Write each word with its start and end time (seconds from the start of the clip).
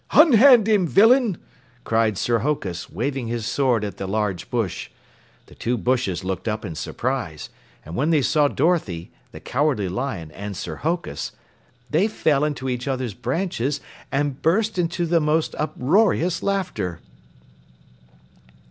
"Unhand 0.13 0.67
him, 0.67 0.87
villain!" 0.87 1.37
cried 1.83 2.17
Sir 2.17 2.39
Hokus, 2.39 2.89
waving 2.89 3.27
his 3.27 3.45
sword 3.45 3.83
at 3.83 3.97
the 3.97 4.07
large 4.07 4.49
bush. 4.49 4.89
The 5.45 5.53
two 5.53 5.77
bushes 5.77 6.23
looked 6.23 6.47
up 6.47 6.65
in 6.65 6.73
surprise, 6.73 7.51
and 7.85 7.95
when 7.95 8.09
they 8.09 8.23
saw 8.23 8.47
Dorothy, 8.47 9.11
the 9.31 9.39
Cowardly 9.39 9.87
Lion 9.87 10.31
and 10.31 10.57
Sir 10.57 10.77
Hokus, 10.77 11.33
they 11.87 12.07
fell 12.07 12.43
into 12.43 12.67
each 12.67 12.87
other's 12.87 13.13
branches 13.13 13.79
and 14.11 14.41
burst 14.41 14.79
into 14.79 15.05
the 15.05 15.19
most 15.21 15.53
uproarious 15.59 16.41
laughter. 16.41 16.99